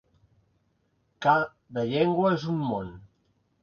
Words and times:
Cada 1.27 1.87
llengua 1.93 2.35
és 2.41 2.51
un 2.57 2.61
món. 2.75 2.95